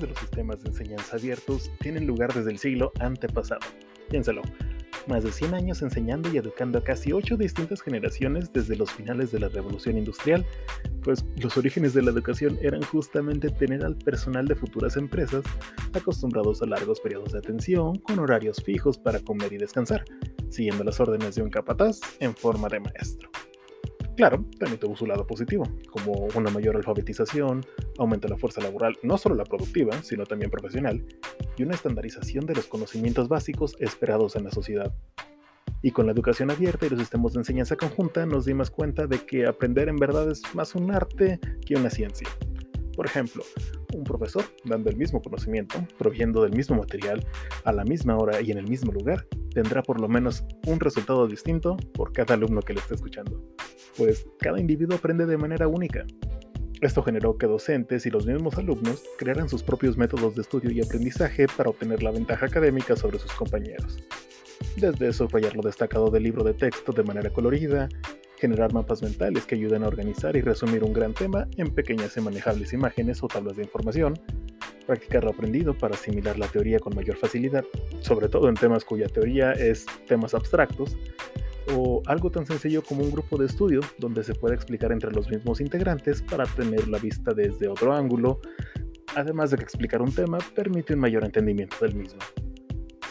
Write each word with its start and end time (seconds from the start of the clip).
de 0.00 0.08
los 0.08 0.18
sistemas 0.18 0.62
de 0.62 0.70
enseñanza 0.70 1.16
abiertos 1.16 1.70
tienen 1.80 2.06
lugar 2.06 2.32
desde 2.32 2.50
el 2.50 2.58
siglo 2.58 2.92
antepasado. 3.00 3.60
Piénsalo, 4.10 4.42
más 5.06 5.24
de 5.24 5.32
100 5.32 5.54
años 5.54 5.82
enseñando 5.82 6.30
y 6.32 6.36
educando 6.36 6.78
a 6.78 6.84
casi 6.84 7.12
8 7.12 7.36
distintas 7.36 7.80
generaciones 7.82 8.52
desde 8.52 8.76
los 8.76 8.90
finales 8.90 9.30
de 9.32 9.40
la 9.40 9.48
Revolución 9.48 9.96
Industrial, 9.96 10.44
pues 11.02 11.24
los 11.40 11.56
orígenes 11.56 11.94
de 11.94 12.02
la 12.02 12.10
educación 12.10 12.58
eran 12.60 12.82
justamente 12.82 13.50
tener 13.50 13.84
al 13.84 13.96
personal 13.96 14.46
de 14.46 14.56
futuras 14.56 14.96
empresas 14.96 15.44
acostumbrados 15.92 16.62
a 16.62 16.66
largos 16.66 17.00
periodos 17.00 17.32
de 17.32 17.38
atención 17.38 17.98
con 17.98 18.18
horarios 18.18 18.62
fijos 18.64 18.98
para 18.98 19.20
comer 19.20 19.52
y 19.52 19.58
descansar, 19.58 20.04
siguiendo 20.48 20.84
las 20.84 20.98
órdenes 21.00 21.34
de 21.36 21.42
un 21.42 21.50
capataz 21.50 22.00
en 22.20 22.34
forma 22.34 22.68
de 22.68 22.80
maestro. 22.80 23.30
Claro, 24.16 24.46
también 24.58 24.80
tuvo 24.80 24.96
su 24.96 25.04
lado 25.04 25.26
positivo, 25.26 25.68
como 25.90 26.28
una 26.34 26.50
mayor 26.50 26.74
alfabetización, 26.74 27.66
aumento 27.98 28.26
de 28.26 28.32
la 28.32 28.38
fuerza 28.38 28.62
laboral, 28.62 28.96
no 29.02 29.18
solo 29.18 29.34
la 29.34 29.44
productiva, 29.44 29.92
sino 30.02 30.24
también 30.24 30.50
profesional, 30.50 31.04
y 31.58 31.62
una 31.62 31.74
estandarización 31.74 32.46
de 32.46 32.54
los 32.54 32.66
conocimientos 32.66 33.28
básicos 33.28 33.76
esperados 33.78 34.34
en 34.34 34.44
la 34.44 34.50
sociedad. 34.50 34.94
Y 35.82 35.90
con 35.90 36.06
la 36.06 36.12
educación 36.12 36.50
abierta 36.50 36.86
y 36.86 36.88
los 36.88 36.98
sistemas 36.98 37.34
de 37.34 37.40
enseñanza 37.40 37.76
conjunta 37.76 38.24
nos 38.24 38.46
dimos 38.46 38.70
cuenta 38.70 39.06
de 39.06 39.18
que 39.18 39.46
aprender 39.46 39.90
en 39.90 39.96
verdad 39.96 40.30
es 40.30 40.42
más 40.54 40.74
un 40.74 40.92
arte 40.92 41.38
que 41.66 41.74
una 41.74 41.90
ciencia. 41.90 42.28
Por 42.96 43.04
ejemplo, 43.04 43.44
un 43.94 44.02
profesor 44.02 44.44
dando 44.64 44.88
el 44.88 44.96
mismo 44.96 45.20
conocimiento, 45.20 45.76
proviendo 45.98 46.42
del 46.42 46.52
mismo 46.52 46.76
material, 46.76 47.22
a 47.64 47.72
la 47.72 47.84
misma 47.84 48.16
hora 48.16 48.40
y 48.40 48.50
en 48.50 48.56
el 48.56 48.66
mismo 48.66 48.92
lugar, 48.92 49.26
tendrá 49.52 49.82
por 49.82 50.00
lo 50.00 50.08
menos 50.08 50.42
un 50.66 50.80
resultado 50.80 51.28
distinto 51.28 51.76
por 51.92 52.14
cada 52.14 52.32
alumno 52.32 52.62
que 52.62 52.72
le 52.72 52.80
esté 52.80 52.94
escuchando 52.94 53.44
pues 53.96 54.26
cada 54.38 54.60
individuo 54.60 54.96
aprende 54.96 55.26
de 55.26 55.36
manera 55.36 55.68
única. 55.68 56.04
Esto 56.82 57.02
generó 57.02 57.38
que 57.38 57.46
docentes 57.46 58.04
y 58.04 58.10
los 58.10 58.26
mismos 58.26 58.58
alumnos 58.58 59.02
crearan 59.18 59.48
sus 59.48 59.62
propios 59.62 59.96
métodos 59.96 60.34
de 60.34 60.42
estudio 60.42 60.70
y 60.70 60.82
aprendizaje 60.82 61.46
para 61.56 61.70
obtener 61.70 62.02
la 62.02 62.10
ventaja 62.10 62.46
académica 62.46 62.96
sobre 62.96 63.18
sus 63.18 63.32
compañeros. 63.32 63.98
Desde 64.76 65.12
subrayar 65.12 65.56
lo 65.56 65.62
destacado 65.62 66.10
del 66.10 66.24
libro 66.24 66.44
de 66.44 66.52
texto 66.52 66.92
de 66.92 67.02
manera 67.02 67.30
colorida, 67.30 67.88
generar 68.38 68.74
mapas 68.74 69.02
mentales 69.02 69.46
que 69.46 69.54
ayuden 69.54 69.84
a 69.84 69.88
organizar 69.88 70.36
y 70.36 70.42
resumir 70.42 70.84
un 70.84 70.92
gran 70.92 71.14
tema 71.14 71.48
en 71.56 71.70
pequeñas 71.70 72.16
y 72.16 72.20
manejables 72.20 72.74
imágenes 72.74 73.22
o 73.22 73.28
tablas 73.28 73.56
de 73.56 73.62
información, 73.62 74.14
practicar 74.86 75.24
lo 75.24 75.30
aprendido 75.30 75.76
para 75.76 75.94
asimilar 75.94 76.38
la 76.38 76.46
teoría 76.48 76.78
con 76.78 76.94
mayor 76.94 77.16
facilidad, 77.16 77.64
sobre 78.00 78.28
todo 78.28 78.48
en 78.48 78.54
temas 78.54 78.84
cuya 78.84 79.08
teoría 79.08 79.52
es 79.52 79.86
temas 80.06 80.34
abstractos, 80.34 80.96
o 81.74 82.02
algo 82.06 82.30
tan 82.30 82.46
sencillo 82.46 82.82
como 82.82 83.02
un 83.02 83.10
grupo 83.10 83.36
de 83.36 83.46
estudio 83.46 83.80
donde 83.98 84.22
se 84.24 84.34
puede 84.34 84.54
explicar 84.54 84.92
entre 84.92 85.10
los 85.12 85.28
mismos 85.28 85.60
integrantes 85.60 86.22
para 86.22 86.44
tener 86.44 86.88
la 86.88 86.98
vista 86.98 87.32
desde 87.32 87.68
otro 87.68 87.92
ángulo, 87.92 88.40
además 89.14 89.50
de 89.50 89.58
que 89.58 89.64
explicar 89.64 90.02
un 90.02 90.12
tema 90.12 90.38
permite 90.54 90.94
un 90.94 91.00
mayor 91.00 91.24
entendimiento 91.24 91.76
del 91.80 91.94
mismo. 91.94 92.20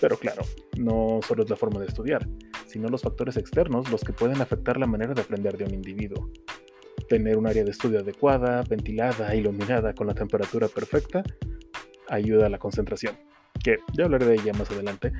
Pero 0.00 0.16
claro, 0.16 0.42
no 0.78 1.20
solo 1.26 1.44
es 1.44 1.50
la 1.50 1.56
forma 1.56 1.80
de 1.80 1.86
estudiar, 1.86 2.28
sino 2.66 2.88
los 2.88 3.02
factores 3.02 3.36
externos 3.36 3.90
los 3.90 4.02
que 4.02 4.12
pueden 4.12 4.40
afectar 4.40 4.78
la 4.78 4.86
manera 4.86 5.14
de 5.14 5.22
aprender 5.22 5.56
de 5.56 5.64
un 5.64 5.74
individuo. 5.74 6.30
Tener 7.08 7.36
un 7.36 7.46
área 7.46 7.64
de 7.64 7.70
estudio 7.70 8.00
adecuada, 8.00 8.62
ventilada, 8.68 9.34
iluminada 9.34 9.94
con 9.94 10.06
la 10.06 10.14
temperatura 10.14 10.68
perfecta, 10.68 11.22
ayuda 12.08 12.46
a 12.46 12.48
la 12.48 12.58
concentración, 12.58 13.16
que 13.62 13.78
ya 13.92 14.04
hablaré 14.04 14.26
de 14.26 14.34
ella 14.34 14.52
más 14.52 14.70
adelante, 14.70 15.12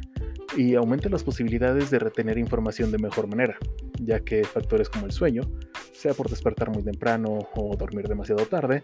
y 0.57 0.75
aumenta 0.75 1.09
las 1.09 1.25
posibilidades 1.25 1.91
de 1.91 1.99
retener 1.99 2.39
información 2.39 2.91
de 2.93 2.99
mejor 2.99 3.29
manera, 3.29 3.57
ya 4.01 4.21
que 4.21 4.45
factores 4.45 4.89
como 4.89 5.07
el 5.07 5.13
sueño, 5.13 5.43
sea 5.93 6.15
por 6.15 6.29
despertar 6.29 6.71
muy 6.71 6.83
temprano 6.83 7.39
o 7.55 7.77
dormir 7.77 8.07
demasiado 8.09 8.45
tarde, 8.47 8.83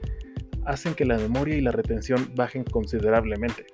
hacen 0.64 0.94
que 0.94 1.04
la 1.04 1.16
memoria 1.16 1.56
y 1.56 1.60
la 1.60 1.72
retención 1.72 2.32
bajen 2.34 2.64
considerablemente. 2.64 3.66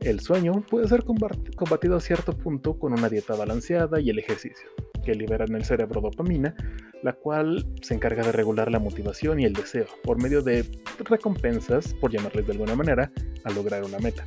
El 0.00 0.20
sueño 0.20 0.62
puede 0.68 0.86
ser 0.86 1.02
combatido 1.04 1.96
a 1.96 2.00
cierto 2.00 2.36
punto 2.36 2.78
con 2.78 2.92
una 2.92 3.08
dieta 3.08 3.34
balanceada 3.34 4.00
y 4.00 4.10
el 4.10 4.18
ejercicio, 4.18 4.68
que 5.02 5.14
libera 5.14 5.46
en 5.46 5.54
el 5.54 5.64
cerebro 5.64 6.02
dopamina, 6.02 6.54
la 7.02 7.14
cual 7.14 7.66
se 7.80 7.94
encarga 7.94 8.22
de 8.22 8.32
regular 8.32 8.70
la 8.70 8.78
motivación 8.78 9.40
y 9.40 9.44
el 9.44 9.54
deseo 9.54 9.86
por 10.02 10.22
medio 10.22 10.42
de 10.42 10.66
recompensas, 11.06 11.94
por 11.94 12.10
llamarles 12.10 12.46
de 12.46 12.52
alguna 12.52 12.74
manera, 12.74 13.10
a 13.44 13.50
lograr 13.52 13.82
una 13.82 13.98
meta. 13.98 14.26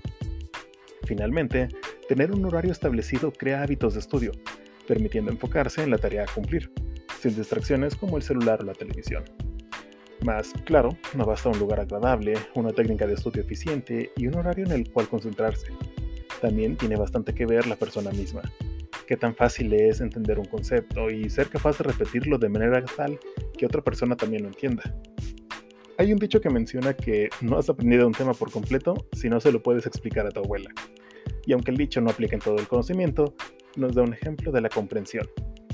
Finalmente, 1.03 1.69
tener 2.07 2.31
un 2.31 2.45
horario 2.45 2.71
establecido 2.71 3.31
crea 3.31 3.61
hábitos 3.61 3.93
de 3.93 3.99
estudio, 3.99 4.31
permitiendo 4.87 5.31
enfocarse 5.31 5.83
en 5.83 5.91
la 5.91 5.97
tarea 5.97 6.23
a 6.23 6.33
cumplir, 6.33 6.71
sin 7.19 7.35
distracciones 7.35 7.95
como 7.95 8.17
el 8.17 8.23
celular 8.23 8.61
o 8.61 8.65
la 8.65 8.73
televisión. 8.73 9.25
Más 10.23 10.53
claro, 10.65 10.89
no 11.15 11.25
basta 11.25 11.49
un 11.49 11.59
lugar 11.59 11.81
agradable, 11.81 12.35
una 12.55 12.71
técnica 12.71 13.05
de 13.05 13.13
estudio 13.13 13.41
eficiente 13.41 14.11
y 14.15 14.27
un 14.27 14.35
horario 14.35 14.65
en 14.65 14.71
el 14.71 14.89
cual 14.89 15.07
concentrarse. 15.07 15.67
También 16.41 16.77
tiene 16.77 16.95
bastante 16.95 17.33
que 17.33 17.45
ver 17.45 17.67
la 17.67 17.75
persona 17.75 18.09
misma. 18.11 18.41
Qué 19.05 19.17
tan 19.17 19.35
fácil 19.35 19.73
es 19.73 20.01
entender 20.01 20.39
un 20.39 20.45
concepto 20.45 21.09
y 21.09 21.29
ser 21.29 21.49
capaz 21.49 21.77
de 21.77 21.85
repetirlo 21.85 22.37
de 22.37 22.49
manera 22.49 22.83
tal 22.95 23.19
que 23.57 23.65
otra 23.65 23.81
persona 23.81 24.15
también 24.15 24.43
lo 24.43 24.49
entienda. 24.49 24.95
Hay 25.97 26.13
un 26.13 26.19
dicho 26.19 26.41
que 26.41 26.49
menciona 26.49 26.93
que 26.93 27.29
no 27.41 27.57
has 27.57 27.69
aprendido 27.69 28.07
un 28.07 28.13
tema 28.13 28.33
por 28.33 28.51
completo 28.51 28.95
si 29.13 29.29
no 29.29 29.39
se 29.39 29.51
lo 29.51 29.61
puedes 29.61 29.85
explicar 29.85 30.25
a 30.27 30.31
tu 30.31 30.39
abuela 30.39 30.71
y 31.47 31.53
aunque 31.53 31.71
el 31.71 31.77
dicho 31.77 32.01
no 32.01 32.11
aplica 32.11 32.35
en 32.35 32.41
todo 32.41 32.57
el 32.57 32.67
conocimiento, 32.67 33.33
nos 33.77 33.95
da 33.95 34.03
un 34.03 34.13
ejemplo 34.13 34.51
de 34.51 34.59
la 34.59 34.67
comprensión, 34.69 35.27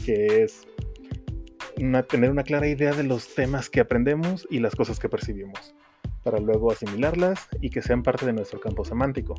que 0.05 0.43
es 0.43 0.67
tener 2.07 2.29
una 2.29 2.43
clara 2.43 2.67
idea 2.67 2.93
de 2.93 3.03
los 3.03 3.33
temas 3.33 3.71
que 3.71 3.79
aprendemos 3.79 4.47
y 4.51 4.59
las 4.59 4.75
cosas 4.75 4.99
que 4.99 5.09
percibimos, 5.09 5.73
para 6.23 6.37
luego 6.37 6.71
asimilarlas 6.71 7.47
y 7.59 7.71
que 7.71 7.81
sean 7.81 8.03
parte 8.03 8.27
de 8.27 8.33
nuestro 8.33 8.59
campo 8.59 8.85
semántico. 8.85 9.33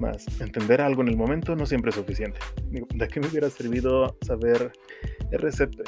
Más, 0.00 0.40
entender 0.40 0.80
algo 0.80 1.02
en 1.02 1.08
el 1.08 1.18
momento 1.18 1.54
no 1.54 1.66
siempre 1.66 1.90
es 1.90 1.96
suficiente. 1.96 2.40
¿De 2.70 3.08
qué 3.08 3.20
me 3.20 3.26
hubiera 3.26 3.50
servido 3.50 4.16
saber 4.22 4.72
RCP? 5.30 5.82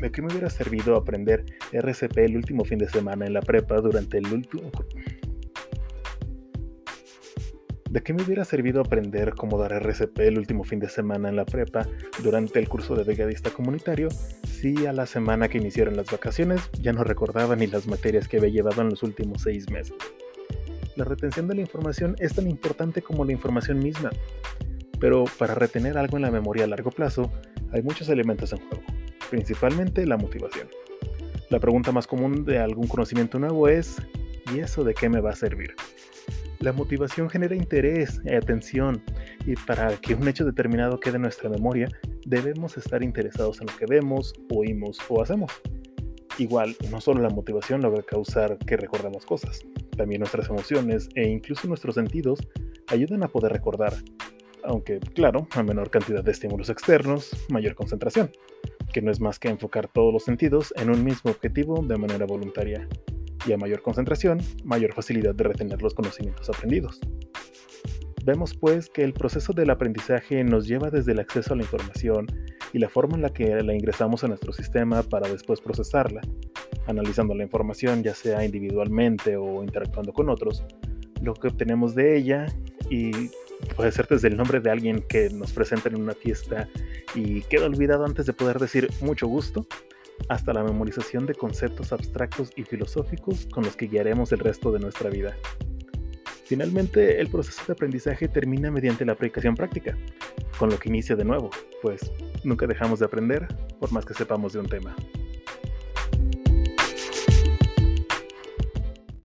¿De 0.00 0.10
qué 0.10 0.22
me 0.22 0.28
hubiera 0.28 0.48
servido 0.48 0.96
aprender 0.96 1.44
RCP 1.70 2.16
el 2.16 2.36
último 2.36 2.64
fin 2.64 2.78
de 2.78 2.88
semana 2.88 3.26
en 3.26 3.34
la 3.34 3.42
prepa 3.42 3.76
durante 3.76 4.16
el 4.16 4.32
¿De 7.94 8.02
qué 8.02 8.12
me 8.12 8.24
hubiera 8.24 8.44
servido 8.44 8.80
aprender 8.80 9.34
cómo 9.36 9.56
dar 9.56 9.72
RCP 9.72 10.18
el 10.18 10.36
último 10.36 10.64
fin 10.64 10.80
de 10.80 10.88
semana 10.88 11.28
en 11.28 11.36
la 11.36 11.44
prepa 11.44 11.86
durante 12.24 12.58
el 12.58 12.68
curso 12.68 12.96
de 12.96 13.04
brigadista 13.04 13.50
comunitario 13.50 14.08
si 14.10 14.84
a 14.86 14.92
la 14.92 15.06
semana 15.06 15.46
que 15.46 15.58
iniciaron 15.58 15.96
las 15.96 16.10
vacaciones 16.10 16.60
ya 16.80 16.92
no 16.92 17.04
recordaba 17.04 17.54
ni 17.54 17.68
las 17.68 17.86
materias 17.86 18.26
que 18.26 18.38
había 18.38 18.50
llevado 18.50 18.82
en 18.82 18.90
los 18.90 19.04
últimos 19.04 19.42
seis 19.42 19.70
meses? 19.70 19.94
La 20.96 21.04
retención 21.04 21.46
de 21.46 21.54
la 21.54 21.60
información 21.60 22.16
es 22.18 22.34
tan 22.34 22.50
importante 22.50 23.00
como 23.00 23.24
la 23.24 23.30
información 23.30 23.78
misma, 23.78 24.10
pero 24.98 25.22
para 25.38 25.54
retener 25.54 25.96
algo 25.96 26.16
en 26.16 26.22
la 26.22 26.32
memoria 26.32 26.64
a 26.64 26.66
largo 26.66 26.90
plazo 26.90 27.30
hay 27.70 27.82
muchos 27.82 28.08
elementos 28.08 28.52
en 28.52 28.58
juego, 28.58 28.82
principalmente 29.30 30.04
la 30.04 30.16
motivación. 30.16 30.66
La 31.48 31.60
pregunta 31.60 31.92
más 31.92 32.08
común 32.08 32.44
de 32.44 32.58
algún 32.58 32.88
conocimiento 32.88 33.38
nuevo 33.38 33.68
es 33.68 33.98
¿y 34.52 34.58
eso 34.58 34.82
de 34.82 34.94
qué 34.94 35.08
me 35.08 35.20
va 35.20 35.30
a 35.30 35.36
servir? 35.36 35.76
La 36.64 36.72
motivación 36.72 37.28
genera 37.28 37.54
interés 37.54 38.22
y 38.24 38.34
atención, 38.34 39.02
y 39.44 39.54
para 39.54 39.94
que 39.98 40.14
un 40.14 40.26
hecho 40.26 40.46
determinado 40.46 40.98
quede 40.98 41.16
en 41.16 41.22
nuestra 41.22 41.50
memoria, 41.50 41.90
debemos 42.24 42.78
estar 42.78 43.02
interesados 43.02 43.60
en 43.60 43.66
lo 43.66 43.76
que 43.76 43.84
vemos, 43.84 44.32
oímos 44.50 44.98
o 45.10 45.20
hacemos. 45.20 45.52
Igual, 46.38 46.74
no 46.90 47.02
solo 47.02 47.20
la 47.20 47.28
motivación 47.28 47.82
logra 47.82 48.02
causar 48.02 48.56
que 48.56 48.78
recordemos 48.78 49.26
cosas, 49.26 49.60
también 49.94 50.20
nuestras 50.20 50.48
emociones 50.48 51.10
e 51.14 51.28
incluso 51.28 51.68
nuestros 51.68 51.96
sentidos 51.96 52.40
ayudan 52.86 53.22
a 53.24 53.28
poder 53.28 53.52
recordar, 53.52 53.92
aunque 54.62 55.00
claro, 55.00 55.46
a 55.50 55.62
menor 55.62 55.90
cantidad 55.90 56.24
de 56.24 56.32
estímulos 56.32 56.70
externos, 56.70 57.36
mayor 57.50 57.74
concentración, 57.74 58.30
que 58.90 59.02
no 59.02 59.10
es 59.10 59.20
más 59.20 59.38
que 59.38 59.48
enfocar 59.48 59.88
todos 59.88 60.14
los 60.14 60.24
sentidos 60.24 60.72
en 60.78 60.88
un 60.88 61.04
mismo 61.04 61.30
objetivo 61.30 61.84
de 61.86 61.98
manera 61.98 62.24
voluntaria 62.24 62.88
y 63.46 63.52
a 63.52 63.56
mayor 63.56 63.82
concentración, 63.82 64.40
mayor 64.64 64.92
facilidad 64.92 65.34
de 65.34 65.44
retener 65.44 65.82
los 65.82 65.94
conocimientos 65.94 66.48
aprendidos. 66.48 67.00
Vemos 68.24 68.54
pues 68.54 68.88
que 68.88 69.04
el 69.04 69.12
proceso 69.12 69.52
del 69.52 69.68
aprendizaje 69.68 70.42
nos 70.44 70.66
lleva 70.66 70.88
desde 70.88 71.12
el 71.12 71.20
acceso 71.20 71.52
a 71.52 71.56
la 71.56 71.62
información 71.62 72.26
y 72.72 72.78
la 72.78 72.88
forma 72.88 73.16
en 73.16 73.22
la 73.22 73.28
que 73.28 73.62
la 73.62 73.74
ingresamos 73.74 74.24
a 74.24 74.28
nuestro 74.28 74.52
sistema 74.52 75.02
para 75.02 75.28
después 75.28 75.60
procesarla, 75.60 76.22
analizando 76.86 77.34
la 77.34 77.42
información 77.42 78.02
ya 78.02 78.14
sea 78.14 78.42
individualmente 78.42 79.36
o 79.36 79.62
interactuando 79.62 80.14
con 80.14 80.30
otros, 80.30 80.64
lo 81.20 81.34
que 81.34 81.48
obtenemos 81.48 81.94
de 81.94 82.16
ella 82.16 82.46
y 82.88 83.10
puede 83.76 83.92
ser 83.92 84.06
desde 84.08 84.28
el 84.28 84.36
nombre 84.36 84.60
de 84.60 84.70
alguien 84.70 85.04
que 85.08 85.28
nos 85.30 85.52
presenta 85.52 85.88
en 85.88 86.00
una 86.00 86.14
fiesta 86.14 86.68
y 87.14 87.42
queda 87.42 87.66
olvidado 87.66 88.06
antes 88.06 88.24
de 88.24 88.32
poder 88.32 88.58
decir 88.58 88.88
mucho 89.00 89.26
gusto, 89.26 89.66
hasta 90.28 90.52
la 90.52 90.62
memorización 90.62 91.26
de 91.26 91.34
conceptos 91.34 91.92
abstractos 91.92 92.50
y 92.56 92.64
filosóficos 92.64 93.46
con 93.46 93.64
los 93.64 93.76
que 93.76 93.86
guiaremos 93.86 94.32
el 94.32 94.38
resto 94.38 94.72
de 94.72 94.80
nuestra 94.80 95.10
vida. 95.10 95.36
Finalmente, 96.44 97.20
el 97.20 97.28
proceso 97.28 97.62
de 97.66 97.72
aprendizaje 97.72 98.28
termina 98.28 98.70
mediante 98.70 99.04
la 99.04 99.12
aplicación 99.12 99.54
práctica, 99.54 99.96
con 100.58 100.70
lo 100.70 100.78
que 100.78 100.90
inicia 100.90 101.16
de 101.16 101.24
nuevo, 101.24 101.50
pues 101.80 102.12
nunca 102.44 102.66
dejamos 102.66 102.98
de 102.98 103.06
aprender 103.06 103.48
por 103.80 103.92
más 103.92 104.04
que 104.04 104.14
sepamos 104.14 104.52
de 104.52 104.60
un 104.60 104.66
tema. 104.66 104.94